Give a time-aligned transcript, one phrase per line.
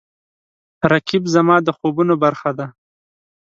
[0.91, 2.67] رقیب زما د خوبونو برخه ده